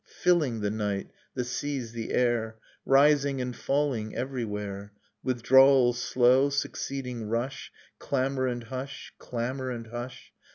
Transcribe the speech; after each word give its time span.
Fining 0.03 0.61
the 0.61 0.71
night, 0.71 1.11
the 1.35 1.43
seas, 1.43 1.91
the 1.91 2.11
air, 2.11 2.57
Rising 2.87 3.39
and 3.39 3.53
falUng 3.53 4.15
everywhere; 4.15 4.93
Withdrawal 5.21 5.93
slow; 5.93 6.49
succeeding 6.49 7.29
rush; 7.29 7.71
Clamor 7.99 8.47
and 8.47 8.63
hush; 8.63 9.13
clamor 9.19 9.69
and 9.69 9.85
hush 9.85 10.33